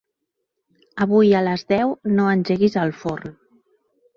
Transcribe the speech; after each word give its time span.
Avui 1.05 1.29
a 1.39 1.41
les 1.49 1.65
deu 1.73 1.93
no 2.15 2.25
engeguis 2.37 2.79
el 2.87 2.95
forn. 3.05 3.37